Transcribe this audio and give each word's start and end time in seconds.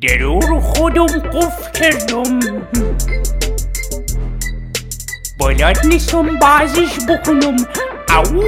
درو 0.00 0.40
رو 0.40 0.60
خودم 0.60 1.06
قفل 1.06 1.70
کردم. 1.80 2.40
بلد 5.40 5.86
نیستم 5.86 6.38
بازیش 6.38 6.98
بکنم. 7.08 7.56
او 8.16 8.44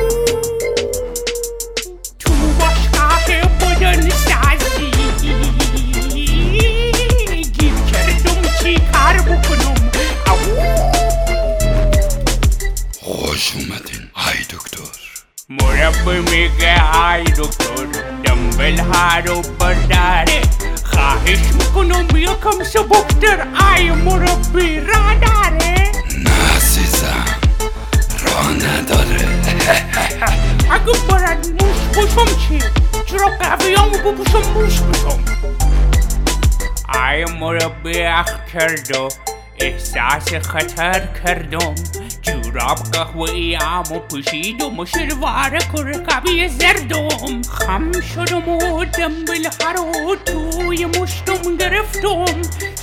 تو 2.19 2.33
باشگاه 2.61 3.27
بدن 3.61 4.09
سازی. 4.11 4.91
گیر 7.43 7.75
کردم 7.93 8.43
چی 8.63 8.79
کار 8.93 9.15
بکنم. 9.15 9.75
او 10.29 10.39
خوش 13.01 13.53
اومدین. 13.55 14.11
ای 14.17 14.43
دکتر. 14.51 14.99
مربی 15.49 16.19
میگه 16.31 17.07
ای 17.07 17.25
دکتر. 17.25 17.87
دنبل 18.25 18.79
ها 18.79 19.19
رو 19.19 19.43
برداره. 19.59 20.41
خواهش 20.97 21.39
می‌کنم 21.59 22.07
یکم 22.17 22.65
سبکتر 22.65 23.47
ای 23.77 23.91
مربی 23.91 24.81
را 24.81 25.15
داره 25.21 25.93
نه 26.25 26.57
عزیزم 26.57 27.25
راه 28.25 28.53
نداره 28.53 29.27
اگه 30.71 30.93
باید 31.09 31.63
موش 31.63 31.97
باشم 31.97 32.31
چی؟ 32.49 32.59
چرا 33.07 33.29
قویامو 33.41 33.99
بپوشم 33.99 34.51
موش 34.55 34.81
بشم 34.81 35.19
ای 36.95 37.25
مربی 37.25 38.03
اخ 38.03 38.31
کرد 38.53 38.97
و 38.97 39.09
احساس 39.61 40.35
خطر 40.35 41.09
کردم 41.25 41.75
جوراب 42.27 42.79
قهوه 42.93 43.31
ایامو 43.31 43.99
پوشیدم 44.11 44.79
و 44.79 44.87
شلوار 44.87 45.59
کرکبی 45.59 46.49
زردم 46.49 47.43
خم 47.43 47.93
شدم 48.01 48.49
و 48.49 48.85
دنبل 48.85 49.49
رو 49.77 50.17
توی 50.27 50.85
مشتم 50.85 51.57
گرفتم 51.57 52.43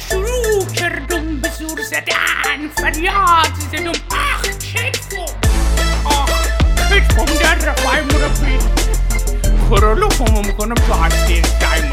شروع 0.10 0.66
کردم 0.76 1.42
به 1.42 1.50
زور 1.50 1.82
زدن 1.82 2.70
فریاد 2.76 3.54
زدم 3.72 3.92
اخ 4.12 4.42
کتفم 4.42 5.36
آخ 6.06 6.48
کتفم 6.92 7.26
در 7.26 7.56
رفت 7.56 7.86
ای 7.86 8.02
مربی 8.02 8.58
کرولوفمو 9.70 10.42
می‌کنم 10.42 10.76
تو 10.76 10.94
هستیر 10.94 11.44
ای 11.74 11.93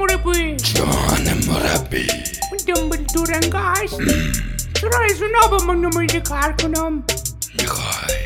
مربی 0.00 0.56
جان 0.56 1.44
مربی 1.48 2.06
دنبال 2.66 2.98
دورنگ 3.14 3.52
هست 3.54 3.98
چرا 4.80 5.04
از 5.04 5.22
اونا 5.22 5.58
به 5.58 5.64
من 5.64 5.80
نمیده 5.80 6.20
کار 6.20 6.52
کنم 6.52 7.02
می‌خوای 7.58 8.18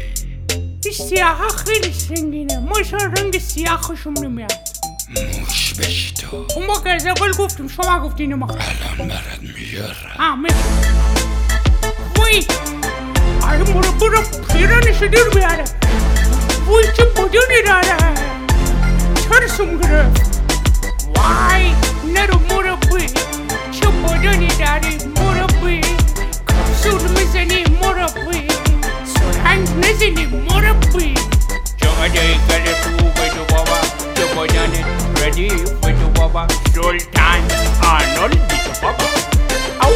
این 0.85 0.95
سیاه 1.09 1.37
ها 1.37 1.49
خیلی 1.49 1.93
سنگینه 1.93 2.69
اصلا 2.81 2.99
رنگ 3.17 3.39
سیاه 3.39 3.81
خوشم 3.81 4.11
نمیاد 4.11 4.53
موش 5.41 5.75
بشی 5.75 6.15
تو 6.15 6.47
اون 6.57 6.87
از 6.87 7.07
اول 7.07 7.33
گفتیم 7.33 7.69
شما 7.69 8.01
گفتین 8.01 8.35
ما 8.35 8.47
الان 8.47 9.09
برات 9.09 9.39
میارم 9.43 10.33
آمه 10.33 10.49
وای 12.17 12.45
آره 13.43 13.75
مربی 13.75 14.07
رو 14.07 14.23
پیرانش 14.53 15.03
دیر 15.03 15.29
بیاره 15.35 15.65
وای 16.67 16.85
چه 16.97 17.05
بدونی 17.05 17.63
داره 17.67 17.97
ترسم 19.31 19.79
گرفت 19.79 20.42
وای 21.17 21.73
نرو 22.15 22.39
مربی 22.51 23.07
چه 23.73 23.87
بدونی 23.87 24.49
داری 24.49 24.99
مربی 25.17 25.81
کپسول 26.49 27.11
می‌زنی 27.11 27.65
مربی 27.83 28.49
سرنگ 29.15 29.69
نزنی 29.79 30.27
مربی 30.27 31.15
چقدر 31.77 32.35
کل 32.49 32.73
خوبه 32.83 33.29
تو 33.29 33.55
بابا 33.55 33.79
تو 34.15 34.41
بدنت 34.41 34.87
ردیف 35.23 35.71
تو 35.81 36.09
بابا 36.21 36.47
سلطان 36.75 37.43
آرنولدی 37.83 38.57
تو 38.65 38.73
بابا 38.83 39.05
او 39.83 39.95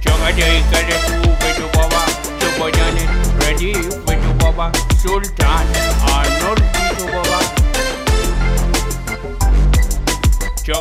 چقدر 0.00 0.60
کل 0.72 0.90
خوبه 1.06 1.52
تو 1.52 1.78
بابا 1.78 2.02
تو 2.40 2.46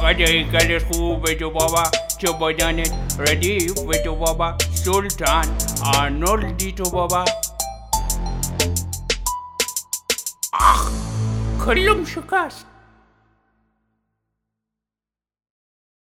America's 0.09 0.83
cool 0.85 1.19
Beto 1.19 1.53
Baba, 1.53 1.83
Chobodanet, 2.17 2.89
Radif 3.19 3.75
Beto 3.85 4.17
Baba, 4.19 4.57
Sultan, 4.73 5.45
Arnold 5.85 6.57
Dito 6.57 6.91
Baba. 6.91 7.25
Ah, 10.51 10.89
Kulum 11.59 12.03
Shukas. 12.07 12.65